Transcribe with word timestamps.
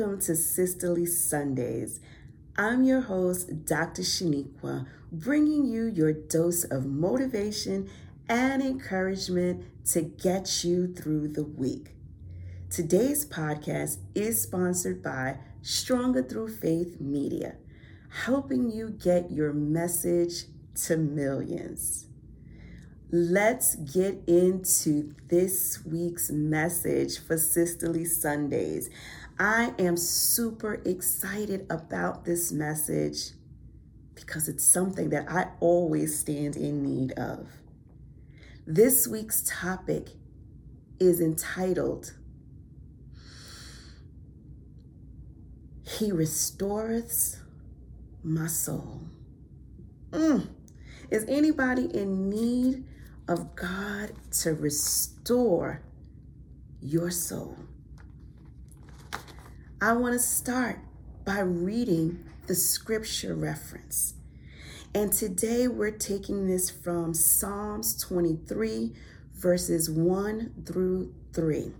Welcome 0.00 0.20
to 0.20 0.34
Sisterly 0.34 1.04
Sundays. 1.04 2.00
I'm 2.56 2.84
your 2.84 3.02
host, 3.02 3.66
Dr. 3.66 4.00
Sheniqua, 4.00 4.86
bringing 5.12 5.66
you 5.66 5.84
your 5.84 6.14
dose 6.14 6.64
of 6.64 6.86
motivation 6.86 7.90
and 8.26 8.62
encouragement 8.62 9.62
to 9.88 10.00
get 10.00 10.64
you 10.64 10.94
through 10.94 11.28
the 11.28 11.44
week. 11.44 11.90
Today's 12.70 13.26
podcast 13.26 13.98
is 14.14 14.42
sponsored 14.42 15.02
by 15.02 15.36
Stronger 15.60 16.22
Through 16.22 16.56
Faith 16.56 16.98
Media, 16.98 17.56
helping 18.24 18.70
you 18.70 18.88
get 18.88 19.30
your 19.30 19.52
message 19.52 20.44
to 20.86 20.96
millions. 20.96 22.06
Let's 23.12 23.74
get 23.74 24.22
into 24.28 25.16
this 25.28 25.84
week's 25.84 26.30
message 26.30 27.18
for 27.18 27.36
Sisterly 27.36 28.04
Sundays. 28.04 28.88
I 29.40 29.72
am 29.78 29.96
super 29.96 30.82
excited 30.84 31.66
about 31.70 32.26
this 32.26 32.52
message 32.52 33.30
because 34.14 34.48
it's 34.48 34.62
something 34.62 35.08
that 35.10 35.32
I 35.32 35.46
always 35.60 36.18
stand 36.18 36.56
in 36.56 36.82
need 36.82 37.12
of. 37.12 37.48
This 38.66 39.08
week's 39.08 39.42
topic 39.46 40.08
is 40.98 41.22
entitled 41.22 42.12
He 45.86 46.12
Restoreth 46.12 47.36
My 48.22 48.46
Soul. 48.46 49.00
Mm. 50.10 50.50
Is 51.10 51.24
anybody 51.28 51.86
in 51.96 52.28
need 52.28 52.84
of 53.26 53.56
God 53.56 54.12
to 54.42 54.52
restore 54.52 55.80
your 56.82 57.10
soul. 57.10 57.56
I 59.82 59.94
want 59.94 60.12
to 60.12 60.18
start 60.18 60.78
by 61.24 61.40
reading 61.40 62.22
the 62.46 62.54
scripture 62.54 63.34
reference. 63.34 64.12
And 64.94 65.10
today 65.10 65.68
we're 65.68 65.90
taking 65.90 66.46
this 66.46 66.68
from 66.68 67.14
Psalms 67.14 67.96
23, 68.02 68.92
verses 69.36 69.88
1 69.88 70.64
through 70.66 71.14
3. 71.32 71.72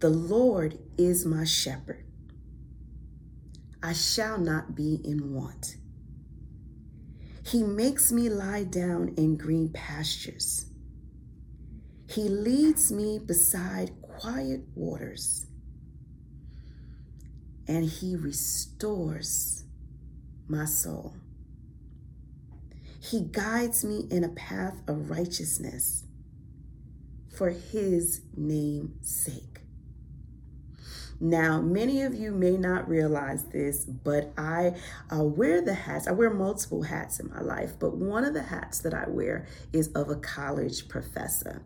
The 0.00 0.10
Lord 0.10 0.80
is 0.98 1.24
my 1.24 1.44
shepherd. 1.44 2.04
I 3.80 3.92
shall 3.92 4.38
not 4.38 4.74
be 4.74 5.00
in 5.04 5.32
want. 5.32 5.76
He 7.46 7.62
makes 7.62 8.10
me 8.10 8.28
lie 8.28 8.64
down 8.64 9.14
in 9.16 9.36
green 9.36 9.68
pastures. 9.68 10.66
He 12.08 12.28
leads 12.28 12.90
me 12.90 13.20
beside 13.20 13.92
quiet 14.18 14.62
waters. 14.74 15.46
And 17.66 17.84
he 17.84 18.16
restores 18.16 19.64
my 20.48 20.64
soul. 20.64 21.14
He 23.00 23.20
guides 23.20 23.84
me 23.84 24.06
in 24.10 24.24
a 24.24 24.28
path 24.30 24.82
of 24.88 25.10
righteousness 25.10 26.04
for 27.36 27.50
his 27.50 28.22
name's 28.36 29.08
sake. 29.08 29.60
Now, 31.20 31.60
many 31.60 32.02
of 32.02 32.14
you 32.14 32.32
may 32.32 32.56
not 32.56 32.88
realize 32.88 33.44
this, 33.46 33.84
but 33.84 34.32
I 34.36 34.74
uh, 35.12 35.24
wear 35.24 35.60
the 35.60 35.74
hats. 35.74 36.06
I 36.06 36.12
wear 36.12 36.30
multiple 36.30 36.82
hats 36.82 37.18
in 37.18 37.28
my 37.28 37.40
life, 37.40 37.74
but 37.78 37.96
one 37.96 38.24
of 38.24 38.34
the 38.34 38.42
hats 38.42 38.78
that 38.80 38.94
I 38.94 39.08
wear 39.08 39.46
is 39.72 39.88
of 39.88 40.10
a 40.10 40.16
college 40.16 40.88
professor. 40.88 41.62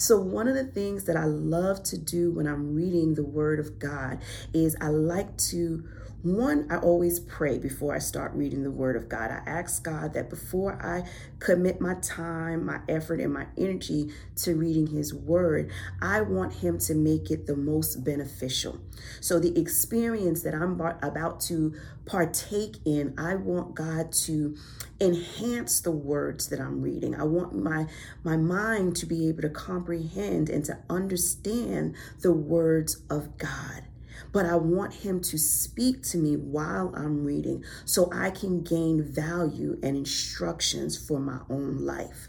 So, 0.00 0.18
one 0.18 0.48
of 0.48 0.54
the 0.54 0.64
things 0.64 1.04
that 1.04 1.16
I 1.16 1.26
love 1.26 1.82
to 1.82 1.98
do 1.98 2.32
when 2.32 2.46
I'm 2.46 2.74
reading 2.74 3.12
the 3.12 3.22
Word 3.22 3.60
of 3.60 3.78
God 3.78 4.22
is 4.54 4.74
I 4.80 4.88
like 4.88 5.36
to 5.50 5.86
one, 6.22 6.66
I 6.70 6.76
always 6.76 7.18
pray 7.18 7.58
before 7.58 7.94
I 7.94 7.98
start 7.98 8.34
reading 8.34 8.62
the 8.62 8.70
Word 8.70 8.96
of 8.96 9.08
God. 9.08 9.30
I 9.30 9.42
ask 9.46 9.82
God 9.82 10.12
that 10.14 10.28
before 10.28 10.74
I 10.82 11.08
commit 11.38 11.80
my 11.80 11.94
time, 12.02 12.66
my 12.66 12.80
effort, 12.88 13.20
and 13.20 13.32
my 13.32 13.46
energy 13.56 14.10
to 14.36 14.54
reading 14.54 14.88
His 14.88 15.14
Word, 15.14 15.70
I 16.02 16.20
want 16.20 16.54
Him 16.54 16.78
to 16.80 16.94
make 16.94 17.30
it 17.30 17.46
the 17.46 17.56
most 17.56 18.04
beneficial. 18.04 18.80
So, 19.20 19.38
the 19.38 19.58
experience 19.58 20.42
that 20.42 20.54
I'm 20.54 20.80
about 20.80 21.40
to 21.42 21.74
partake 22.04 22.76
in, 22.84 23.14
I 23.16 23.36
want 23.36 23.74
God 23.74 24.12
to 24.24 24.56
enhance 25.00 25.80
the 25.80 25.90
words 25.90 26.48
that 26.48 26.60
I'm 26.60 26.82
reading. 26.82 27.14
I 27.14 27.24
want 27.24 27.54
my 27.54 27.86
my 28.22 28.36
mind 28.36 28.96
to 28.96 29.06
be 29.06 29.28
able 29.28 29.42
to 29.42 29.48
comprehend 29.48 30.50
and 30.50 30.64
to 30.66 30.78
understand 30.90 31.94
the 32.20 32.32
words 32.32 33.02
of 33.08 33.38
God 33.38 33.84
but 34.32 34.46
I 34.46 34.56
want 34.56 34.94
him 34.94 35.20
to 35.20 35.38
speak 35.38 36.02
to 36.04 36.18
me 36.18 36.36
while 36.36 36.92
I'm 36.94 37.24
reading 37.24 37.64
so 37.84 38.10
I 38.12 38.30
can 38.30 38.62
gain 38.62 39.02
value 39.02 39.78
and 39.82 39.96
instructions 39.96 40.96
for 40.96 41.18
my 41.18 41.40
own 41.48 41.78
life. 41.84 42.28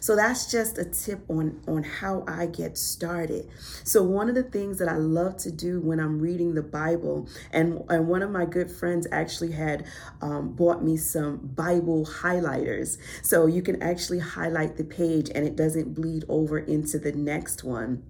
So 0.00 0.14
that's 0.14 0.50
just 0.50 0.78
a 0.78 0.84
tip 0.84 1.24
on 1.28 1.60
on 1.66 1.82
how 1.82 2.24
I 2.28 2.46
get 2.46 2.78
started. 2.78 3.48
So 3.84 4.02
one 4.02 4.28
of 4.28 4.34
the 4.34 4.42
things 4.42 4.78
that 4.78 4.88
I 4.88 4.96
love 4.96 5.36
to 5.38 5.50
do 5.50 5.80
when 5.80 6.00
I'm 6.00 6.20
reading 6.20 6.54
the 6.54 6.62
Bible, 6.62 7.28
and 7.50 7.82
and 7.88 8.06
one 8.06 8.22
of 8.22 8.30
my 8.30 8.44
good 8.44 8.70
friends 8.70 9.06
actually 9.10 9.52
had 9.52 9.86
um, 10.20 10.52
bought 10.52 10.84
me 10.84 10.96
some 10.96 11.38
Bible 11.38 12.06
highlighters, 12.06 12.98
so 13.22 13.46
you 13.46 13.62
can 13.62 13.82
actually 13.82 14.20
highlight 14.20 14.76
the 14.76 14.84
page 14.84 15.30
and 15.34 15.46
it 15.46 15.56
doesn't 15.56 15.94
bleed 15.94 16.24
over 16.28 16.58
into 16.58 16.98
the 16.98 17.12
next 17.12 17.64
one. 17.64 18.04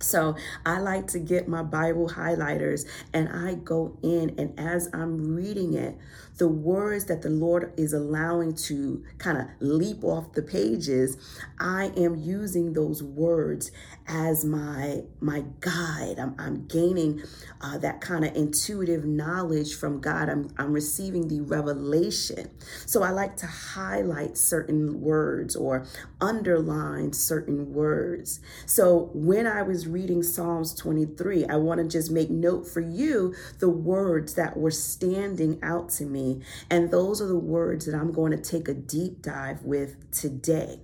So 0.00 0.36
I 0.64 0.78
like 0.78 1.08
to 1.08 1.18
get 1.18 1.48
my 1.48 1.62
Bible 1.62 2.08
highlighters 2.08 2.86
and 3.12 3.28
I 3.28 3.54
go 3.54 3.98
in, 4.02 4.34
and 4.38 4.58
as 4.58 4.88
I'm 4.92 5.34
reading 5.34 5.74
it, 5.74 5.96
the 6.38 6.48
words 6.48 7.06
that 7.06 7.22
the 7.22 7.30
Lord 7.30 7.72
is 7.76 7.92
allowing 7.92 8.54
to 8.54 9.04
kind 9.18 9.38
of 9.38 9.48
leap 9.58 10.04
off 10.04 10.34
the 10.34 10.42
pages, 10.42 11.16
I 11.58 11.90
am 11.96 12.14
using 12.14 12.74
those 12.74 13.02
words 13.02 13.72
as 14.06 14.44
my 14.44 15.02
my 15.20 15.44
guide. 15.58 16.20
I'm, 16.20 16.36
I'm 16.38 16.66
gaining 16.66 17.22
uh, 17.60 17.78
that 17.78 18.00
kind 18.00 18.24
of 18.24 18.36
intuitive 18.36 19.04
knowledge 19.04 19.74
from 19.74 20.00
God. 20.00 20.28
I'm, 20.28 20.50
I'm 20.58 20.72
receiving 20.72 21.26
the 21.26 21.40
revelation. 21.40 22.50
So 22.86 23.02
I 23.02 23.10
like 23.10 23.36
to 23.38 23.46
highlight 23.46 24.38
certain 24.38 25.00
words 25.00 25.56
or 25.56 25.86
underline 26.20 27.12
certain 27.12 27.74
words. 27.74 28.38
So 28.64 29.10
when 29.12 29.48
I 29.48 29.62
was 29.62 29.87
reading 29.88 30.22
Psalms 30.22 30.74
23, 30.74 31.46
I 31.46 31.56
want 31.56 31.80
to 31.80 31.88
just 31.88 32.10
make 32.10 32.30
note 32.30 32.68
for 32.68 32.80
you 32.80 33.34
the 33.58 33.68
words 33.68 34.34
that 34.34 34.56
were 34.56 34.70
standing 34.70 35.58
out 35.62 35.88
to 35.90 36.04
me. 36.04 36.42
And 36.70 36.90
those 36.90 37.20
are 37.20 37.26
the 37.26 37.38
words 37.38 37.86
that 37.86 37.94
I'm 37.94 38.12
going 38.12 38.32
to 38.32 38.38
take 38.38 38.68
a 38.68 38.74
deep 38.74 39.22
dive 39.22 39.62
with 39.62 40.10
today. 40.10 40.80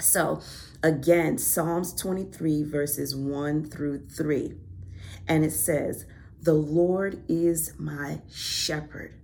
So, 0.00 0.40
again, 0.82 1.38
Psalms 1.38 1.94
23, 1.94 2.62
verses 2.64 3.16
1 3.16 3.64
through 3.70 4.06
3. 4.08 4.54
And 5.26 5.44
it 5.44 5.52
says, 5.52 6.06
The 6.42 6.54
Lord 6.54 7.22
is 7.28 7.72
my 7.78 8.20
shepherd. 8.32 9.14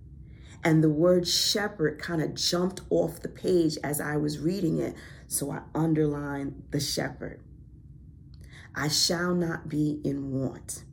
And 0.63 0.83
the 0.83 0.89
word 0.89 1.27
shepherd 1.27 1.99
kind 1.99 2.21
of 2.21 2.35
jumped 2.35 2.81
off 2.89 3.21
the 3.21 3.29
page 3.29 3.77
as 3.83 3.99
I 3.99 4.17
was 4.17 4.39
reading 4.39 4.79
it. 4.79 4.95
So 5.27 5.51
I 5.51 5.61
underlined 5.75 6.63
the 6.71 6.79
shepherd. 6.79 7.41
I 8.75 8.87
shall 8.87 9.33
not 9.33 9.69
be 9.69 10.01
in 10.03 10.31
want. 10.31 10.83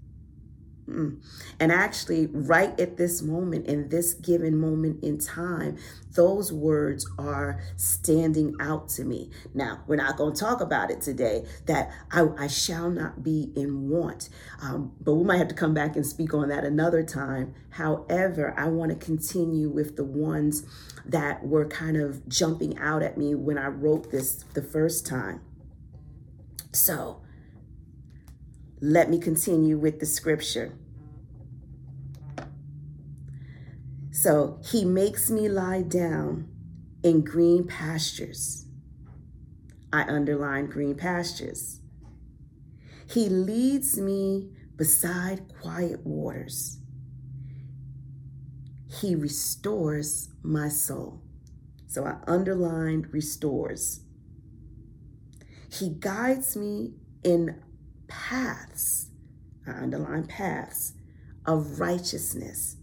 Mm. 0.90 1.22
And 1.60 1.70
actually, 1.70 2.26
right 2.26 2.78
at 2.80 2.96
this 2.96 3.22
moment, 3.22 3.66
in 3.66 3.88
this 3.90 4.14
given 4.14 4.58
moment 4.58 5.04
in 5.04 5.18
time, 5.18 5.76
those 6.12 6.52
words 6.52 7.08
are 7.18 7.60
standing 7.76 8.56
out 8.60 8.88
to 8.90 9.04
me. 9.04 9.30
Now, 9.54 9.82
we're 9.86 9.96
not 9.96 10.16
going 10.16 10.34
to 10.34 10.40
talk 10.40 10.60
about 10.60 10.90
it 10.90 11.00
today, 11.00 11.44
that 11.66 11.92
I, 12.10 12.26
I 12.36 12.46
shall 12.48 12.90
not 12.90 13.22
be 13.22 13.52
in 13.54 13.88
want. 13.88 14.30
Um, 14.60 14.92
but 15.00 15.14
we 15.14 15.24
might 15.24 15.38
have 15.38 15.48
to 15.48 15.54
come 15.54 15.74
back 15.74 15.94
and 15.94 16.04
speak 16.04 16.34
on 16.34 16.48
that 16.48 16.64
another 16.64 17.04
time. 17.04 17.54
However, 17.70 18.52
I 18.58 18.68
want 18.68 18.90
to 18.90 18.96
continue 18.96 19.68
with 19.68 19.96
the 19.96 20.04
ones 20.04 20.64
that 21.06 21.46
were 21.46 21.66
kind 21.66 21.96
of 21.96 22.28
jumping 22.28 22.76
out 22.78 23.02
at 23.02 23.16
me 23.16 23.34
when 23.34 23.58
I 23.58 23.68
wrote 23.68 24.10
this 24.10 24.44
the 24.54 24.62
first 24.62 25.06
time. 25.06 25.40
So, 26.72 27.22
let 28.80 29.10
me 29.10 29.18
continue 29.18 29.76
with 29.76 30.00
the 30.00 30.06
scripture. 30.06 30.72
So 34.10 34.58
he 34.64 34.84
makes 34.84 35.30
me 35.30 35.48
lie 35.48 35.82
down 35.82 36.48
in 37.02 37.22
green 37.22 37.66
pastures. 37.66 38.66
I 39.92 40.02
underline 40.02 40.66
green 40.66 40.94
pastures. 40.94 41.80
He 43.08 43.28
leads 43.28 43.98
me 43.98 44.50
beside 44.76 45.52
quiet 45.60 46.06
waters. 46.06 46.78
He 48.88 49.14
restores 49.14 50.28
my 50.42 50.68
soul. 50.68 51.22
So 51.86 52.06
I 52.06 52.16
underlined 52.26 53.12
restores. 53.12 54.00
He 55.72 55.90
guides 55.90 56.56
me 56.56 56.92
in 57.22 57.60
paths 58.10 59.10
I 59.66 59.82
underline 59.82 60.26
paths 60.26 60.94
of 61.46 61.80
righteousness, 61.80 62.76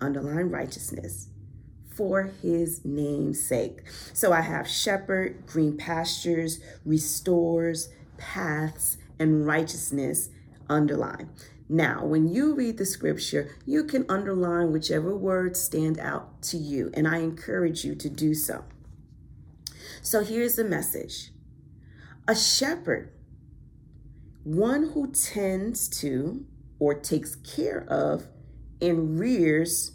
underline 0.00 0.50
righteousness 0.50 1.28
for 1.94 2.30
his 2.42 2.84
name's 2.84 3.44
sake. 3.44 3.82
So 4.12 4.32
I 4.32 4.40
have 4.40 4.68
shepherd, 4.68 5.46
green 5.46 5.76
pastures, 5.76 6.60
restores, 6.84 7.90
paths, 8.16 8.98
and 9.18 9.46
righteousness 9.46 10.30
underline. 10.68 11.30
Now, 11.68 12.04
when 12.04 12.28
you 12.28 12.54
read 12.54 12.78
the 12.78 12.86
scripture, 12.86 13.56
you 13.64 13.84
can 13.84 14.04
underline 14.08 14.72
whichever 14.72 15.16
words 15.16 15.60
stand 15.60 15.98
out 15.98 16.42
to 16.42 16.56
you, 16.56 16.90
and 16.94 17.06
I 17.06 17.18
encourage 17.18 17.84
you 17.84 17.94
to 17.94 18.08
do 18.08 18.34
so. 18.34 18.64
So 20.02 20.24
here's 20.24 20.56
the 20.56 20.64
message 20.64 21.30
A 22.26 22.34
shepherd, 22.34 23.12
one 24.44 24.90
who 24.90 25.12
tends 25.12 25.88
to 26.00 26.44
or 26.78 26.94
takes 26.94 27.36
care 27.36 27.86
of 27.88 28.26
and 28.80 29.18
rears 29.18 29.92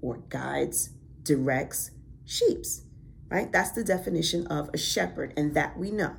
or 0.00 0.18
guides, 0.28 0.90
directs 1.22 1.90
sheeps, 2.24 2.82
right? 3.28 3.50
That's 3.50 3.72
the 3.72 3.82
definition 3.82 4.46
of 4.46 4.70
a 4.72 4.78
shepherd, 4.78 5.32
and 5.36 5.54
that 5.54 5.78
we 5.78 5.90
know. 5.90 6.14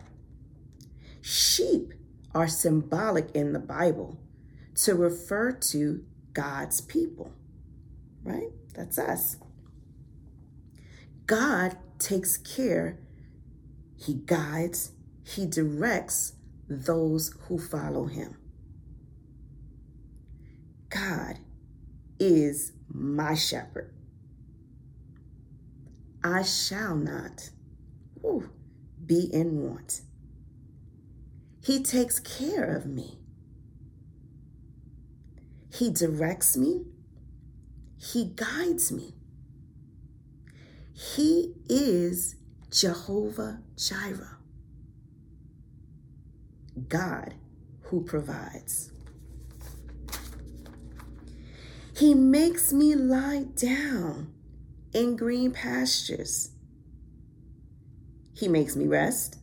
Sheep 1.21 1.93
are 2.33 2.47
symbolic 2.47 3.31
in 3.33 3.53
the 3.53 3.59
Bible 3.59 4.19
to 4.75 4.95
refer 4.95 5.51
to 5.51 6.03
God's 6.33 6.81
people, 6.81 7.31
right? 8.23 8.49
That's 8.73 8.99
us. 8.99 9.37
God 11.25 11.77
takes 11.97 12.37
care, 12.37 12.99
He 13.95 14.15
guides, 14.15 14.91
He 15.23 15.45
directs 15.45 16.33
those 16.67 17.35
who 17.47 17.57
follow 17.59 18.05
Him. 18.05 18.37
God 20.89 21.39
is 22.19 22.71
my 22.89 23.35
shepherd. 23.35 23.93
I 26.23 26.43
shall 26.43 26.95
not 26.95 27.49
whew, 28.21 28.49
be 29.05 29.29
in 29.31 29.61
want. 29.61 30.01
He 31.61 31.83
takes 31.83 32.19
care 32.19 32.75
of 32.75 32.85
me. 32.85 33.19
He 35.73 35.91
directs 35.91 36.55
me. 36.55 36.85
He 37.97 38.25
guides 38.25 38.91
me. 38.91 39.13
He 40.93 41.53
is 41.67 42.35
Jehovah 42.71 43.61
Jireh, 43.75 44.34
God 46.87 47.33
who 47.83 48.03
provides. 48.03 48.91
He 51.95 52.13
makes 52.13 52.73
me 52.73 52.93
lie 52.95 53.45
down 53.55 54.33
in 54.93 55.15
green 55.15 55.51
pastures. 55.51 56.51
He 58.33 58.47
makes 58.47 58.75
me 58.75 58.85
rest. 58.85 59.39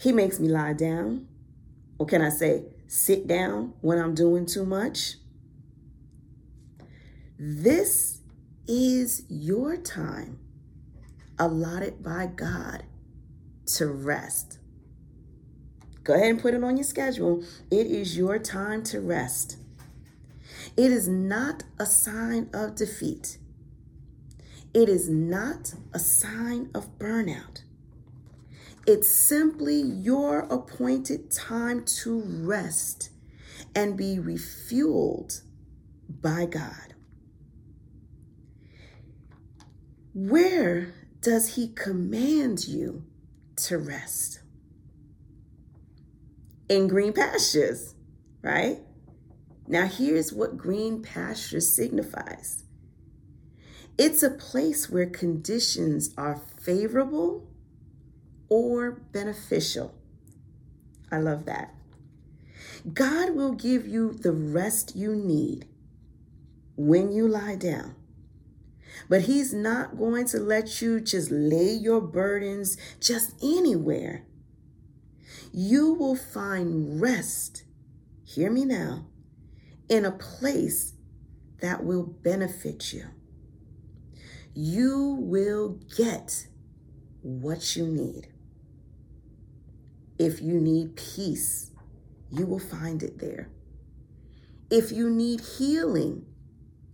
He 0.00 0.12
makes 0.12 0.40
me 0.40 0.48
lie 0.48 0.72
down. 0.72 1.28
Or 1.98 2.06
can 2.06 2.22
I 2.22 2.30
say, 2.30 2.64
sit 2.86 3.26
down 3.26 3.74
when 3.80 3.98
I'm 3.98 4.14
doing 4.14 4.46
too 4.46 4.64
much. 4.64 5.16
This 7.38 8.20
is 8.66 9.24
your 9.28 9.76
time 9.76 10.38
allotted 11.38 12.02
by 12.02 12.26
God 12.26 12.84
to 13.66 13.86
rest. 13.86 14.58
Go 16.06 16.14
ahead 16.14 16.30
and 16.30 16.40
put 16.40 16.54
it 16.54 16.62
on 16.62 16.76
your 16.76 16.84
schedule. 16.84 17.42
It 17.68 17.88
is 17.88 18.16
your 18.16 18.38
time 18.38 18.84
to 18.84 19.00
rest. 19.00 19.58
It 20.76 20.92
is 20.92 21.08
not 21.08 21.64
a 21.80 21.86
sign 21.86 22.48
of 22.54 22.76
defeat. 22.76 23.38
It 24.72 24.88
is 24.88 25.08
not 25.08 25.74
a 25.92 25.98
sign 25.98 26.70
of 26.76 26.96
burnout. 27.00 27.62
It's 28.86 29.08
simply 29.08 29.80
your 29.80 30.40
appointed 30.42 31.32
time 31.32 31.84
to 32.02 32.22
rest 32.24 33.10
and 33.74 33.96
be 33.96 34.18
refueled 34.18 35.42
by 36.08 36.46
God. 36.46 36.94
Where 40.14 40.94
does 41.20 41.56
He 41.56 41.66
command 41.66 42.68
you 42.68 43.02
to 43.56 43.78
rest? 43.78 44.38
In 46.68 46.88
green 46.88 47.12
pastures, 47.12 47.94
right? 48.42 48.78
Now, 49.68 49.86
here's 49.86 50.32
what 50.32 50.56
green 50.56 51.02
pastures 51.02 51.72
signifies 51.72 52.64
it's 53.98 54.22
a 54.22 54.30
place 54.30 54.90
where 54.90 55.06
conditions 55.06 56.10
are 56.18 56.42
favorable 56.60 57.48
or 58.48 58.90
beneficial. 58.90 59.94
I 61.10 61.18
love 61.18 61.46
that. 61.46 61.74
God 62.92 63.34
will 63.34 63.52
give 63.52 63.86
you 63.86 64.12
the 64.12 64.32
rest 64.32 64.94
you 64.94 65.14
need 65.16 65.66
when 66.76 67.10
you 67.10 67.26
lie 67.26 67.56
down. 67.56 67.94
But 69.08 69.22
He's 69.22 69.54
not 69.54 69.96
going 69.96 70.26
to 70.26 70.38
let 70.40 70.82
you 70.82 71.00
just 71.00 71.30
lay 71.30 71.72
your 71.72 72.00
burdens 72.00 72.76
just 73.00 73.34
anywhere. 73.42 74.24
You 75.58 75.94
will 75.94 76.16
find 76.16 77.00
rest, 77.00 77.64
hear 78.26 78.50
me 78.50 78.66
now, 78.66 79.06
in 79.88 80.04
a 80.04 80.10
place 80.10 80.92
that 81.62 81.82
will 81.82 82.02
benefit 82.02 82.92
you. 82.92 83.06
You 84.52 85.16
will 85.18 85.80
get 85.96 86.48
what 87.22 87.74
you 87.74 87.86
need. 87.86 88.28
If 90.18 90.42
you 90.42 90.60
need 90.60 90.94
peace, 90.94 91.70
you 92.30 92.44
will 92.44 92.58
find 92.58 93.02
it 93.02 93.18
there. 93.18 93.48
If 94.70 94.92
you 94.92 95.08
need 95.08 95.40
healing, 95.40 96.26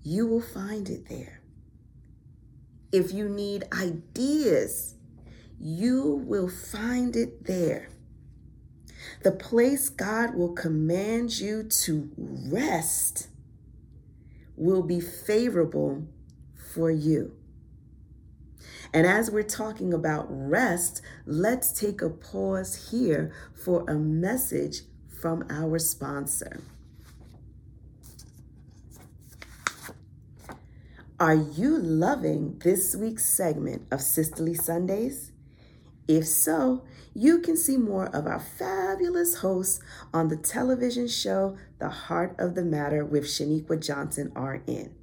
you 0.05 0.25
will 0.29 0.41
find 0.41 0.89
it 0.89 1.09
there. 1.09 1.43
If 2.93 3.11
you 3.11 3.29
need 3.29 3.65
ideas, 3.73 4.95
you 5.59 6.23
will 6.25 6.49
find 6.49 7.17
it 7.17 7.45
there. 7.45 7.89
The 9.23 9.33
place 9.33 9.89
God 9.89 10.35
will 10.35 10.53
command 10.53 11.39
you 11.39 11.63
to 11.63 12.11
rest 12.17 13.29
will 14.57 14.83
be 14.83 15.01
favorable 15.01 16.07
for 16.75 16.91
you. 16.91 17.33
And 18.95 19.07
as 19.07 19.31
we're 19.31 19.43
talking 19.43 19.95
about 19.95 20.27
rest, 20.29 21.01
let's 21.25 21.73
take 21.73 22.03
a 22.03 22.11
pause 22.11 22.91
here 22.91 23.33
for 23.55 23.89
a 23.89 23.95
message 23.95 24.83
from 25.21 25.47
our 25.49 25.79
sponsor. 25.79 26.61
Are 31.19 31.35
you 31.35 31.79
loving 31.79 32.59
this 32.59 32.97
week's 32.97 33.25
segment 33.25 33.87
of 33.91 34.01
Sisterly 34.03 34.55
Sundays? 34.55 35.32
If 36.13 36.27
so, 36.27 36.83
you 37.15 37.39
can 37.39 37.57
see 37.57 37.79
more 37.79 38.15
of 38.15 38.27
our 38.27 38.39
fabulous 38.39 39.37
hosts 39.37 39.81
on 40.13 40.29
the 40.29 40.37
television 40.37 41.09
show 41.09 41.57
The 41.79 41.89
Heart 41.89 42.37
of 42.39 42.55
the 42.55 42.67
Matter 42.67 43.03
with 43.03 43.25
Sheniqua 43.25 43.83
Johnson 43.83 44.31
RN. 44.37 44.95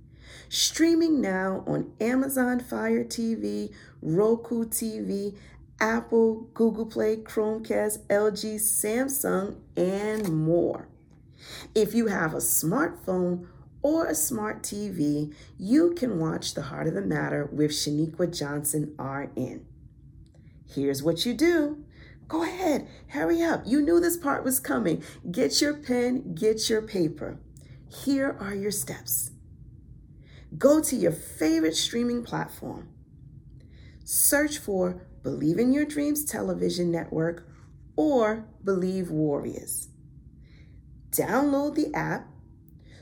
Streaming 0.49 1.19
now 1.19 1.63
on 1.65 1.93
Amazon 1.99 2.59
Fire 2.59 3.03
TV, 3.03 3.73
Roku 4.03 4.65
TV, 4.65 5.35
Apple, 5.79 6.47
Google 6.53 6.85
Play, 6.85 7.17
Chromecast, 7.17 8.05
LG, 8.05 8.57
Samsung, 8.57 9.55
and 9.75 10.31
more. 10.45 10.89
If 11.73 11.95
you 11.95 12.05
have 12.05 12.35
a 12.35 12.37
smartphone 12.37 13.47
or 13.81 14.05
a 14.05 14.13
smart 14.13 14.61
TV, 14.61 15.33
you 15.57 15.95
can 15.95 16.19
watch 16.19 16.53
The 16.53 16.61
Heart 16.61 16.85
of 16.85 16.93
the 16.93 17.01
Matter 17.01 17.49
with 17.51 17.71
Sheniqua 17.71 18.37
Johnson 18.37 18.93
RN. 18.99 19.65
Here's 20.69 21.01
what 21.01 21.25
you 21.25 21.33
do. 21.33 21.83
Go 22.27 22.43
ahead, 22.43 22.87
hurry 23.07 23.41
up. 23.41 23.63
You 23.65 23.81
knew 23.81 23.99
this 23.99 24.17
part 24.17 24.43
was 24.43 24.59
coming. 24.59 25.03
Get 25.31 25.61
your 25.61 25.73
pen, 25.73 26.35
get 26.35 26.69
your 26.69 26.83
paper. 26.83 27.39
Here 27.87 28.37
are 28.39 28.53
your 28.53 28.71
steps. 28.71 29.31
Go 30.57 30.79
to 30.79 30.95
your 30.95 31.11
favorite 31.11 31.75
streaming 31.75 32.23
platform. 32.23 32.89
Search 34.03 34.59
for 34.59 35.01
Believe 35.23 35.57
in 35.57 35.73
Your 35.73 35.85
Dreams 35.85 36.23
Television 36.23 36.91
Network 36.91 37.47
or 37.95 38.45
Believe 38.63 39.09
Warriors. 39.09 39.89
Download 41.11 41.75
the 41.75 41.93
app. 41.95 42.27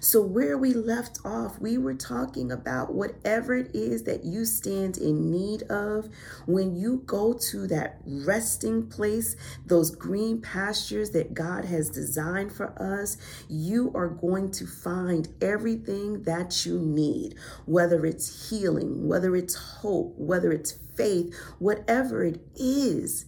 So, 0.00 0.22
where 0.22 0.56
we 0.56 0.74
left 0.74 1.18
off, 1.24 1.58
we 1.60 1.76
were 1.76 1.94
talking 1.94 2.52
about 2.52 2.94
whatever 2.94 3.54
it 3.54 3.74
is 3.74 4.04
that 4.04 4.24
you 4.24 4.44
stand 4.44 4.96
in 4.96 5.30
need 5.30 5.62
of. 5.64 6.08
When 6.46 6.76
you 6.76 7.02
go 7.06 7.32
to 7.50 7.66
that 7.68 8.00
resting 8.06 8.86
place, 8.88 9.36
those 9.66 9.90
green 9.90 10.40
pastures 10.40 11.10
that 11.10 11.34
God 11.34 11.64
has 11.64 11.90
designed 11.90 12.52
for 12.52 12.80
us, 12.80 13.16
you 13.48 13.90
are 13.94 14.08
going 14.08 14.50
to 14.52 14.66
find 14.66 15.28
everything 15.40 16.22
that 16.22 16.64
you 16.64 16.78
need, 16.78 17.34
whether 17.66 18.06
it's 18.06 18.50
healing, 18.50 19.08
whether 19.08 19.34
it's 19.34 19.54
hope, 19.54 20.14
whether 20.16 20.52
it's 20.52 20.72
faith, 20.96 21.34
whatever 21.58 22.24
it 22.24 22.40
is, 22.54 23.26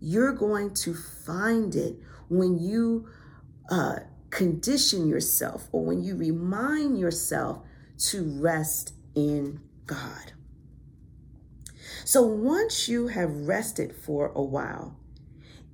you're 0.00 0.32
going 0.32 0.74
to 0.74 0.94
find 0.94 1.74
it 1.74 1.96
when 2.28 2.58
you. 2.58 3.08
Uh, 3.70 3.96
condition 4.30 5.06
yourself 5.06 5.68
or 5.72 5.84
when 5.84 6.02
you 6.02 6.16
remind 6.16 6.98
yourself 6.98 7.62
to 7.98 8.24
rest 8.40 8.92
in 9.14 9.60
God. 9.86 10.32
So 12.04 12.22
once 12.22 12.88
you 12.88 13.08
have 13.08 13.30
rested 13.30 13.94
for 13.94 14.32
a 14.34 14.42
while, 14.42 14.96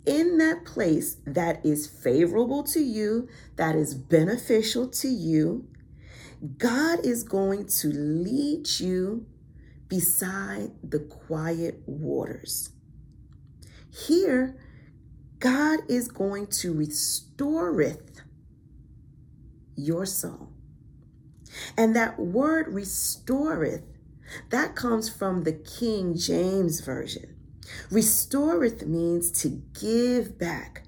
in 0.06 0.38
that 0.38 0.64
place 0.64 1.16
that 1.26 1.64
is 1.64 1.86
favorable 1.86 2.62
to 2.64 2.80
you, 2.80 3.28
that 3.56 3.74
is 3.74 3.94
beneficial 3.94 4.88
to 4.88 5.08
you, 5.08 5.66
God 6.58 7.04
is 7.04 7.22
going 7.22 7.66
to 7.80 7.88
lead 7.88 8.68
you 8.78 9.26
beside 9.88 10.72
the 10.82 10.98
quiet 10.98 11.82
waters. 11.86 12.70
Here, 13.90 14.56
God 15.38 15.80
is 15.88 16.08
going 16.08 16.48
to 16.48 16.72
restore 16.74 17.24
restoreth 17.36 18.13
your 19.76 20.06
soul. 20.06 20.50
And 21.76 21.94
that 21.94 22.18
word 22.18 22.68
restoreth, 22.68 23.84
that 24.50 24.74
comes 24.74 25.08
from 25.08 25.44
the 25.44 25.52
King 25.52 26.16
James 26.16 26.80
Version. 26.80 27.36
Restoreth 27.90 28.86
means 28.86 29.30
to 29.42 29.62
give 29.78 30.38
back, 30.38 30.84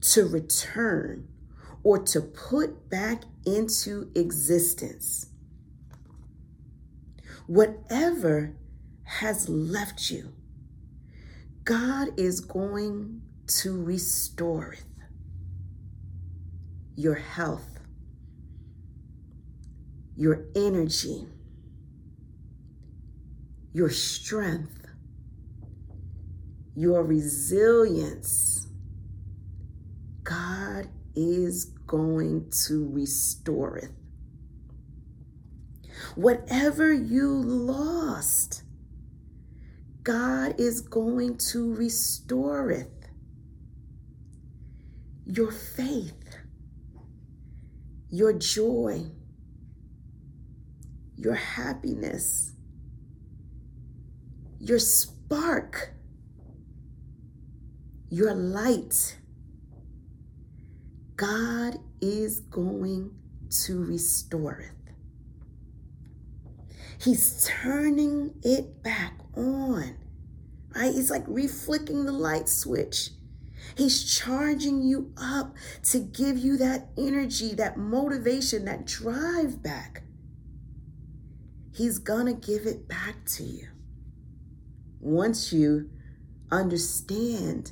to 0.00 0.26
return, 0.26 1.28
or 1.82 1.98
to 1.98 2.20
put 2.20 2.90
back 2.90 3.22
into 3.46 4.10
existence. 4.14 5.26
Whatever 7.46 8.54
has 9.04 9.48
left 9.48 10.10
you, 10.10 10.32
God 11.64 12.08
is 12.18 12.40
going 12.40 13.22
to 13.46 13.82
restore 13.82 14.72
it. 14.72 14.84
Your 16.94 17.14
health, 17.14 17.77
your 20.18 20.46
energy, 20.56 21.28
your 23.72 23.88
strength, 23.88 24.84
your 26.74 27.04
resilience. 27.04 28.66
God 30.24 30.88
is 31.14 31.66
going 31.86 32.50
to 32.66 32.90
restore 32.90 33.78
it. 33.78 33.90
Whatever 36.16 36.92
you 36.92 37.30
lost, 37.30 38.64
God 40.02 40.56
is 40.58 40.80
going 40.80 41.38
to 41.52 41.74
restore 41.74 42.72
it. 42.72 42.90
Your 45.26 45.52
faith, 45.52 46.38
your 48.10 48.32
joy, 48.32 49.12
your 51.18 51.34
happiness, 51.34 52.52
your 54.60 54.78
spark, 54.78 55.90
your 58.08 58.34
light. 58.34 59.16
God 61.16 61.78
is 62.00 62.38
going 62.40 63.10
to 63.64 63.84
restore 63.84 64.60
it. 64.60 64.92
He's 67.00 67.44
turning 67.48 68.34
it 68.44 68.82
back 68.84 69.18
on, 69.34 69.96
right? 70.74 70.94
It's 70.94 71.10
like 71.10 71.26
reflicking 71.26 72.06
the 72.06 72.12
light 72.12 72.48
switch. 72.48 73.10
He's 73.76 74.04
charging 74.04 74.82
you 74.82 75.12
up 75.16 75.56
to 75.84 75.98
give 75.98 76.38
you 76.38 76.56
that 76.58 76.88
energy, 76.96 77.54
that 77.54 77.76
motivation, 77.76 78.64
that 78.66 78.86
drive 78.86 79.62
back. 79.62 80.02
He's 81.78 82.00
gonna 82.00 82.34
give 82.34 82.66
it 82.66 82.88
back 82.88 83.24
to 83.36 83.44
you. 83.44 83.68
Once 85.00 85.52
you 85.52 85.88
understand 86.50 87.70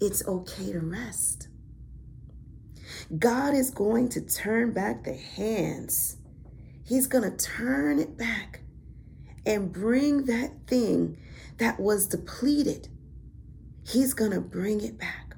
it's 0.00 0.26
okay 0.26 0.72
to 0.72 0.80
rest. 0.80 1.46
God 3.16 3.54
is 3.54 3.70
going 3.70 4.08
to 4.10 4.20
turn 4.20 4.72
back 4.72 5.04
the 5.04 5.14
hands. 5.14 6.16
He's 6.84 7.06
going 7.06 7.24
to 7.24 7.36
turn 7.36 8.00
it 8.00 8.18
back 8.18 8.60
and 9.46 9.72
bring 9.72 10.24
that 10.24 10.66
thing 10.66 11.16
that 11.58 11.78
was 11.78 12.08
depleted. 12.08 12.88
He's 13.86 14.14
going 14.14 14.32
to 14.32 14.40
bring 14.40 14.82
it 14.82 14.98
back. 14.98 15.36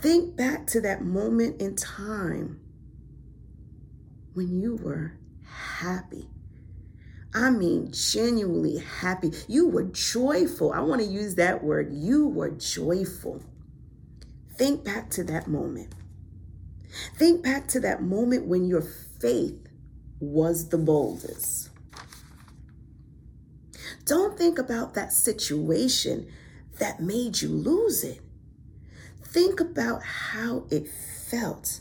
Think 0.00 0.36
back 0.36 0.68
to 0.68 0.80
that 0.82 1.04
moment 1.04 1.60
in 1.60 1.74
time 1.74 2.60
when 4.34 4.60
you 4.60 4.76
were 4.76 5.18
happy 5.42 6.28
I 7.32 7.50
mean, 7.50 7.92
genuinely 7.92 8.78
happy. 8.78 9.32
You 9.46 9.68
were 9.68 9.84
joyful. 9.84 10.72
I 10.72 10.80
want 10.80 11.00
to 11.00 11.06
use 11.06 11.36
that 11.36 11.62
word. 11.62 11.92
You 11.92 12.26
were 12.26 12.50
joyful. 12.50 13.42
Think 14.56 14.84
back 14.84 15.10
to 15.10 15.24
that 15.24 15.46
moment. 15.46 15.94
Think 17.16 17.42
back 17.42 17.68
to 17.68 17.80
that 17.80 18.02
moment 18.02 18.46
when 18.46 18.64
your 18.64 18.82
faith 18.82 19.68
was 20.18 20.68
the 20.70 20.78
boldest. 20.78 21.70
Don't 24.04 24.36
think 24.36 24.58
about 24.58 24.94
that 24.94 25.12
situation 25.12 26.30
that 26.78 27.00
made 27.00 27.40
you 27.40 27.48
lose 27.48 28.02
it. 28.02 28.20
Think 29.22 29.60
about 29.60 30.02
how 30.02 30.66
it 30.70 30.88
felt 30.88 31.80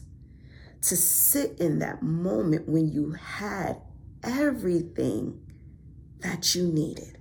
to 0.84 0.96
sit 0.96 1.60
in 1.60 1.80
that 1.80 2.04
moment 2.04 2.70
when 2.70 2.88
you 2.88 3.12
had 3.12 3.82
everything 4.24 5.40
that 6.20 6.56
you 6.56 6.68
needed. 6.68 7.18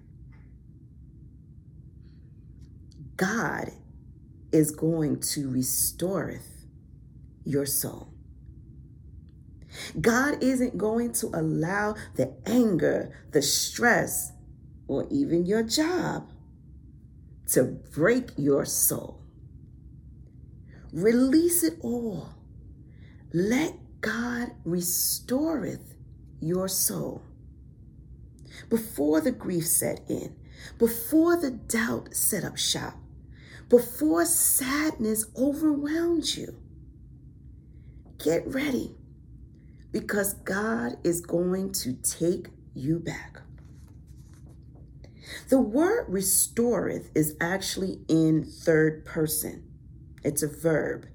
God 3.17 3.73
is 4.53 4.71
going 4.71 5.21
to 5.21 5.51
restoreth 5.51 6.67
your 7.45 7.67
soul. 7.67 8.13
God 10.01 10.43
isn't 10.43 10.79
going 10.79 11.13
to 11.15 11.27
allow 11.35 11.95
the 12.15 12.35
anger, 12.47 13.13
the 13.33 13.43
stress, 13.43 14.33
or 14.87 15.07
even 15.11 15.45
your 15.45 15.63
job 15.63 16.31
to 17.49 17.65
break 17.65 18.31
your 18.37 18.65
soul. 18.65 19.21
Release 20.93 21.63
it 21.63 21.79
all. 21.83 22.35
Let 23.33 23.75
God 24.01 24.53
restoreth 24.65 25.95
your 26.41 26.69
soul. 26.69 27.23
Before 28.69 29.21
the 29.21 29.33
grief 29.33 29.67
set 29.67 30.01
in, 30.09 30.37
before 30.79 31.37
the 31.37 31.51
doubt 31.51 32.15
set 32.15 32.45
up 32.45 32.57
shop, 32.57 32.97
before 33.69 34.25
sadness 34.25 35.27
overwhelmed 35.37 36.27
you, 36.37 36.57
get 38.19 38.47
ready 38.47 38.95
because 39.93 40.35
God 40.35 40.97
is 41.05 41.21
going 41.21 41.73
to 41.73 41.95
take 41.95 42.49
you 42.75 42.99
back. 42.99 43.41
The 45.49 45.61
word 45.61 46.07
restoreth 46.09 47.11
is 47.15 47.37
actually 47.41 48.01
in 48.09 48.45
third 48.45 49.05
person. 49.05 49.65
It's 50.25 50.43
a 50.43 50.49
verb, 50.49 51.07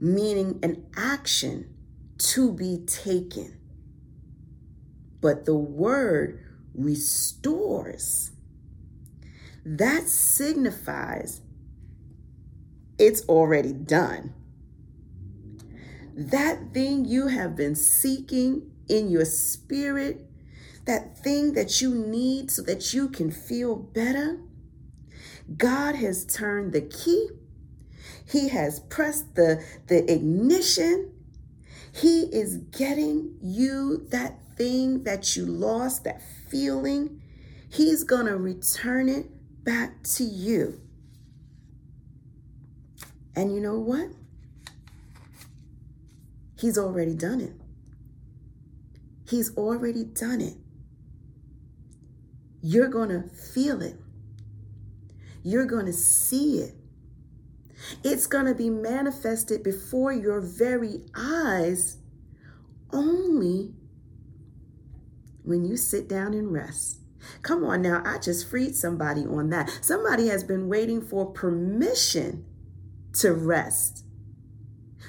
meaning 0.00 0.60
an 0.62 0.86
action 0.96 1.74
to 2.18 2.52
be 2.52 2.84
taken 2.86 3.58
but 5.26 5.44
the 5.46 5.56
word 5.56 6.40
restores. 6.76 8.30
That 9.66 10.08
signifies 10.08 11.42
it's 12.98 13.22
already 13.28 13.72
done. 13.74 14.34
that 16.16 16.72
thing 16.74 17.04
you 17.04 17.28
have 17.28 17.56
been 17.56 17.74
seeking 17.76 18.70
in 18.88 19.10
your 19.10 19.24
spirit, 19.26 20.26
that 20.86 21.18
thing 21.18 21.54
that 21.54 21.82
you 21.82 21.94
need 21.94 22.50
so 22.50 22.62
that 22.62 22.94
you 22.94 23.08
can 23.08 23.30
feel 23.30 23.76
better, 23.76 24.40
God 25.56 25.96
has 25.96 26.26
turned 26.26 26.72
the 26.72 26.82
key. 26.82 27.28
He 28.26 28.48
has 28.50 28.80
pressed 28.80 29.36
the, 29.36 29.64
the 29.88 30.10
ignition. 30.12 31.12
He 31.92 32.22
is 32.24 32.58
getting 32.58 33.36
you 33.42 34.06
that 34.10 34.40
thing 34.56 35.04
that 35.04 35.36
you 35.36 35.46
lost, 35.46 36.04
that 36.04 36.22
feeling. 36.48 37.22
He's 37.68 38.04
going 38.04 38.26
to 38.26 38.36
return 38.36 39.08
it 39.08 39.26
back 39.64 40.02
to 40.16 40.24
you. 40.24 40.80
And 43.34 43.54
you 43.54 43.60
know 43.60 43.78
what? 43.78 44.08
He's 46.58 46.78
already 46.78 47.14
done 47.14 47.40
it. 47.40 47.52
He's 49.28 49.54
already 49.56 50.04
done 50.04 50.40
it. 50.40 50.54
You're 52.62 52.88
going 52.88 53.10
to 53.10 53.28
feel 53.28 53.82
it. 53.82 53.96
You're 55.42 55.66
going 55.66 55.86
to 55.86 55.92
see 55.92 56.60
it. 56.60 56.74
It's 58.02 58.26
going 58.26 58.46
to 58.46 58.54
be 58.54 58.70
manifested 58.70 59.62
before 59.62 60.12
your 60.12 60.40
very 60.40 61.04
eyes 61.14 61.98
only 62.92 63.74
when 65.46 65.64
you 65.64 65.76
sit 65.76 66.08
down 66.08 66.34
and 66.34 66.52
rest. 66.52 67.00
Come 67.42 67.64
on 67.64 67.82
now, 67.82 68.02
I 68.04 68.18
just 68.18 68.48
freed 68.48 68.74
somebody 68.74 69.22
on 69.22 69.50
that. 69.50 69.70
Somebody 69.80 70.28
has 70.28 70.44
been 70.44 70.68
waiting 70.68 71.00
for 71.00 71.26
permission 71.26 72.44
to 73.14 73.32
rest. 73.32 74.04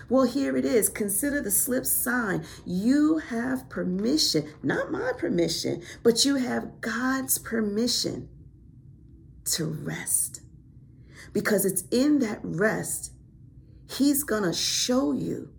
Well, 0.09 0.23
here 0.23 0.55
it 0.55 0.63
is. 0.63 0.87
Consider 0.87 1.41
the 1.41 1.51
slip 1.51 1.85
sign. 1.85 2.45
You 2.65 3.17
have 3.17 3.69
permission, 3.69 4.47
not 4.63 4.91
my 4.91 5.11
permission, 5.17 5.83
but 6.01 6.23
you 6.23 6.35
have 6.35 6.79
God's 6.79 7.37
permission 7.37 8.29
to 9.45 9.65
rest. 9.65 10.41
Because 11.33 11.65
it's 11.65 11.83
in 11.91 12.19
that 12.19 12.39
rest, 12.41 13.11
He's 13.89 14.23
going 14.23 14.43
to 14.43 14.53
show 14.53 15.11
you 15.11 15.49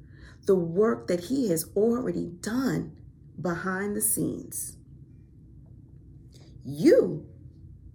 the 0.47 0.55
work 0.55 1.09
that 1.09 1.25
He 1.25 1.51
has 1.51 1.67
already 1.77 2.27
done 2.27 2.98
behind 3.41 3.97
the 3.97 4.01
scenes. 4.01 4.77
You 6.65 7.27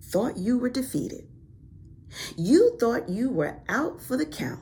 thought 0.01 0.37
you 0.37 0.57
were 0.57 0.69
defeated. 0.69 1.27
You 2.37 2.77
thought 2.79 3.09
you 3.09 3.29
were 3.29 3.59
out 3.67 4.01
for 4.01 4.17
the 4.17 4.25
count. 4.25 4.61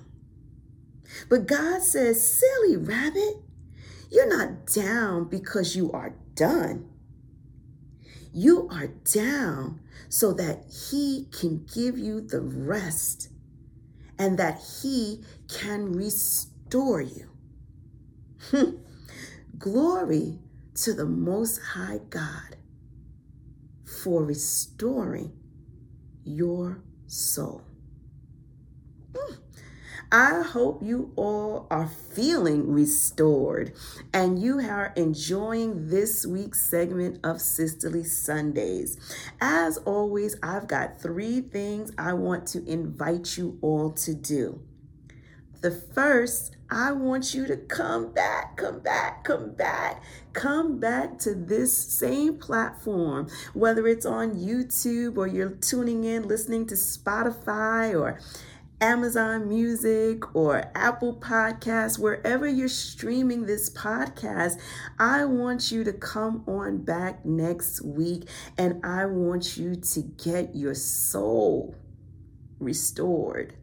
But 1.29 1.47
God 1.47 1.81
says, 1.81 2.39
Silly 2.39 2.77
rabbit, 2.77 3.37
you're 4.09 4.29
not 4.29 4.65
down 4.67 5.25
because 5.25 5.75
you 5.75 5.91
are 5.91 6.13
done. 6.35 6.89
You 8.33 8.69
are 8.71 8.87
down 8.87 9.81
so 10.09 10.33
that 10.33 10.63
He 10.89 11.27
can 11.31 11.65
give 11.73 11.97
you 11.97 12.21
the 12.21 12.39
rest 12.39 13.29
and 14.17 14.37
that 14.37 14.61
He 14.81 15.23
can 15.49 15.93
restore 15.93 17.01
you. 17.01 17.29
Glory 19.57 20.39
to 20.75 20.93
the 20.93 21.05
Most 21.05 21.59
High 21.59 21.99
God 22.09 22.55
for 24.01 24.23
restoring 24.23 25.33
your 26.23 26.81
soul. 27.07 27.63
Hmm. 29.15 29.35
I 30.13 30.41
hope 30.41 30.83
you 30.83 31.13
all 31.15 31.67
are 31.71 31.87
feeling 31.87 32.69
restored 32.69 33.73
and 34.13 34.41
you 34.41 34.59
are 34.59 34.91
enjoying 34.97 35.87
this 35.87 36.25
week's 36.25 36.61
segment 36.61 37.19
of 37.23 37.39
Sisterly 37.39 38.03
Sundays. 38.03 38.97
As 39.39 39.77
always, 39.77 40.35
I've 40.43 40.67
got 40.67 41.01
three 41.01 41.39
things 41.39 41.93
I 41.97 42.13
want 42.13 42.45
to 42.47 42.65
invite 42.65 43.37
you 43.37 43.57
all 43.61 43.91
to 43.91 44.13
do. 44.13 44.61
The 45.61 45.69
first, 45.69 46.55
I 46.71 46.91
want 46.91 47.35
you 47.35 47.45
to 47.45 47.55
come 47.55 48.11
back, 48.11 48.57
come 48.57 48.79
back, 48.79 49.23
come 49.23 49.51
back, 49.51 50.01
come 50.33 50.79
back 50.79 51.19
to 51.19 51.35
this 51.35 51.77
same 51.77 52.37
platform, 52.37 53.29
whether 53.53 53.85
it's 53.87 54.07
on 54.07 54.35
YouTube 54.35 55.17
or 55.17 55.27
you're 55.27 55.51
tuning 55.51 56.03
in, 56.03 56.27
listening 56.27 56.65
to 56.65 56.73
Spotify 56.73 57.93
or 57.93 58.19
Amazon 58.81 59.47
Music 59.47 60.35
or 60.35 60.71
Apple 60.73 61.15
Podcasts, 61.17 61.99
wherever 61.99 62.47
you're 62.47 62.67
streaming 62.67 63.45
this 63.45 63.69
podcast, 63.69 64.59
I 64.97 65.25
want 65.25 65.71
you 65.71 65.83
to 65.83 65.93
come 65.93 66.43
on 66.47 66.79
back 66.79 67.23
next 67.23 67.81
week 67.85 68.27
and 68.57 68.83
I 68.83 69.05
want 69.05 69.57
you 69.57 69.75
to 69.75 70.01
get 70.01 70.55
your 70.55 70.73
soul 70.73 71.75
restored. 72.59 73.53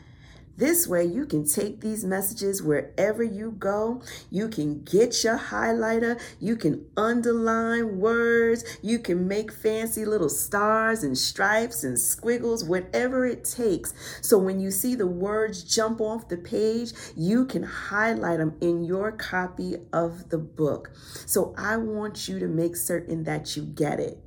This 0.59 0.89
way, 0.89 1.05
you 1.05 1.25
can 1.25 1.47
take 1.47 1.81
these 1.81 2.05
messages 2.05 2.65
wherever 2.65 3.23
you 3.23 3.53
go. 3.53 4.03
You 4.29 4.49
can 4.49 4.83
get 4.83 5.23
your 5.23 5.39
highlighter. 5.39 6.21
You 6.41 6.57
can 6.57 6.85
underline 6.97 8.01
words. 8.01 8.65
You 8.83 8.99
can 8.99 9.29
make 9.29 9.53
fancy 9.53 10.05
little 10.05 10.29
stars 10.29 11.05
and 11.05 11.17
stripes 11.17 11.85
and 11.85 11.97
squiggles, 11.97 12.65
whatever 12.65 13.25
it 13.25 13.45
takes. 13.45 13.95
So 14.21 14.37
when 14.37 14.59
you 14.59 14.73
see 14.73 14.97
the 14.97 15.07
words 15.07 15.63
jump 15.63 16.01
off 16.01 16.27
the 16.27 16.37
page, 16.37 16.93
you 17.15 17.45
can 17.45 17.63
highlight 17.63 18.39
them 18.39 18.57
in 18.61 18.83
your 18.83 19.13
copy 19.13 19.77
of 19.93 20.29
the 20.31 20.39
book. 20.39 20.91
So 21.25 21.55
I 21.57 21.77
want 21.77 22.27
you 22.27 22.41
to 22.41 22.49
make 22.49 22.75
certain 22.75 23.23
that 23.23 23.57
you 23.57 23.63
get 23.63 24.01
it. 24.01 24.19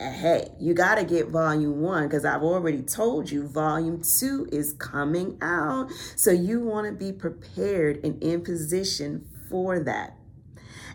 Hey, 0.00 0.52
you 0.60 0.74
got 0.74 0.94
to 0.94 1.04
get 1.04 1.28
volume 1.28 1.80
one 1.80 2.04
because 2.06 2.24
I've 2.24 2.44
already 2.44 2.82
told 2.82 3.32
you 3.32 3.48
volume 3.48 4.00
two 4.00 4.48
is 4.52 4.72
coming 4.74 5.36
out. 5.42 5.90
So 6.14 6.30
you 6.30 6.60
want 6.60 6.86
to 6.86 6.92
be 6.92 7.10
prepared 7.10 8.04
and 8.04 8.22
in 8.22 8.42
position 8.42 9.26
for 9.50 9.80
that. 9.80 10.14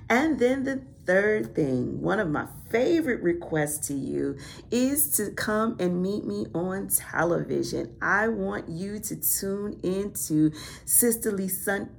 And 0.09 0.39
then 0.39 0.63
the 0.63 0.83
third 1.05 1.53
thing, 1.53 2.01
one 2.01 2.19
of 2.19 2.29
my 2.29 2.47
favorite 2.69 3.21
requests 3.21 3.87
to 3.87 3.93
you 3.93 4.37
is 4.71 5.11
to 5.17 5.31
come 5.31 5.75
and 5.81 6.01
meet 6.01 6.23
me 6.23 6.45
on 6.55 6.87
television. 6.87 7.97
I 8.01 8.29
want 8.29 8.69
you 8.69 8.99
to 8.99 9.15
tune 9.17 9.81
into 9.83 10.53
Sisterly 10.85 11.49
Sun 11.49 11.89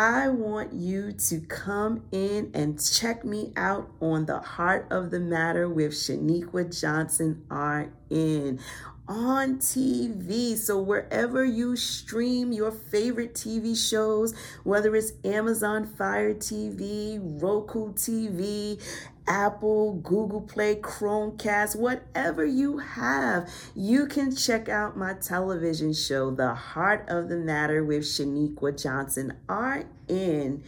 I 0.00 0.28
want 0.28 0.74
you 0.74 1.10
to 1.10 1.40
come 1.40 2.04
in 2.12 2.52
and 2.54 2.80
check 2.80 3.24
me 3.24 3.52
out 3.56 3.90
on 4.00 4.26
the 4.26 4.38
Heart 4.38 4.86
of 4.92 5.10
the 5.10 5.18
Matter 5.18 5.68
with 5.68 5.90
Sheniqua 5.90 6.80
Johnson 6.80 7.44
RN 7.50 8.60
on 9.08 9.56
TV. 9.56 10.56
So, 10.56 10.80
wherever 10.80 11.44
you 11.44 11.76
stream 11.76 12.52
your 12.52 12.70
favorite 12.70 13.34
TV 13.34 13.74
shows, 13.76 14.34
whether 14.64 14.94
it's 14.94 15.12
Amazon 15.24 15.86
Fire 15.86 16.34
TV, 16.34 17.18
Roku 17.42 17.92
TV, 17.94 18.80
Apple, 19.26 19.94
Google 19.94 20.40
Play, 20.40 20.76
Chromecast, 20.76 21.76
whatever 21.76 22.44
you 22.44 22.78
have, 22.78 23.48
you 23.74 24.06
can 24.06 24.34
check 24.34 24.68
out 24.68 24.96
my 24.96 25.14
television 25.14 25.92
show, 25.92 26.30
The 26.30 26.54
Heart 26.54 27.06
of 27.08 27.28
the 27.28 27.36
Matter 27.36 27.84
with 27.84 28.04
Sheniqua 28.04 28.80
Johnson 28.80 29.36
RN. 29.48 30.62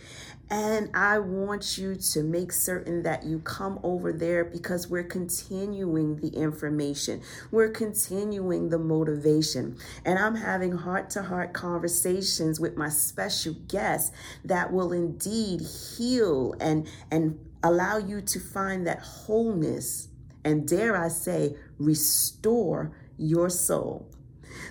And 0.51 0.91
I 0.95 1.21
want 1.21 1.79
you 1.79 1.95
to 1.95 2.25
make 2.25 2.51
certain 2.53 3.05
that 3.05 3.25
you 3.25 3.39
come 3.39 3.79
over 3.85 4.13
there 4.13 4.45
because 4.45 4.89
we're 4.89 5.05
continuing 5.05 6.17
the 6.17 6.29
information. 6.29 7.23
We're 7.53 7.71
continuing 7.71 8.69
the 8.69 8.79
motivation. 8.79 9.77
And 10.05 10.19
I'm 10.19 10.35
having 10.35 10.73
heart 10.73 11.09
to 11.11 11.23
heart 11.23 11.53
conversations 11.53 12.59
with 12.59 12.77
my 12.77 12.89
special 12.89 13.55
guests 13.69 14.11
that 14.45 14.73
will 14.73 14.93
indeed 14.93 15.61
heal 15.61 16.57
and, 16.61 16.89
and 17.13 17.39
allow 17.63 17.99
you 17.99 18.21
to 18.21 18.41
find 18.41 18.87
that 18.89 18.99
wholeness 18.99 20.09
and, 20.45 20.67
dare 20.67 20.97
I 20.97 21.09
say, 21.09 21.57
restore 21.79 22.91
your 23.19 23.51
soul. 23.51 24.11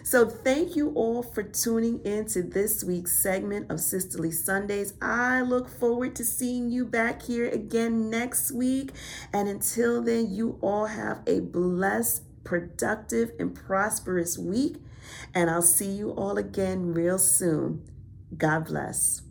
So, 0.03 0.27
thank 0.27 0.75
you 0.75 0.91
all 0.95 1.23
for 1.23 1.43
tuning 1.43 1.99
in 2.03 2.25
to 2.27 2.41
this 2.43 2.83
week's 2.83 3.17
segment 3.17 3.69
of 3.71 3.79
Sisterly 3.79 4.31
Sundays. 4.31 4.93
I 5.01 5.41
look 5.41 5.69
forward 5.69 6.15
to 6.17 6.23
seeing 6.23 6.69
you 6.69 6.85
back 6.85 7.21
here 7.23 7.47
again 7.49 8.09
next 8.09 8.51
week. 8.51 8.91
And 9.33 9.47
until 9.47 10.01
then, 10.01 10.31
you 10.31 10.57
all 10.61 10.85
have 10.85 11.21
a 11.27 11.39
blessed, 11.39 12.23
productive, 12.43 13.31
and 13.39 13.55
prosperous 13.55 14.37
week. 14.37 14.77
And 15.33 15.49
I'll 15.49 15.61
see 15.61 15.91
you 15.91 16.11
all 16.11 16.37
again 16.37 16.93
real 16.93 17.17
soon. 17.17 17.83
God 18.37 18.65
bless. 18.65 19.21